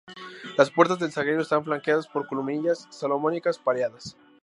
Las 0.57 0.71
puertas 0.71 0.97
del 0.97 1.11
sagrario 1.11 1.41
están 1.41 1.63
flanqueadas 1.63 2.07
por 2.07 2.25
columnillas 2.27 2.87
salomónicas 2.89 3.59
pareadas. 3.59 4.17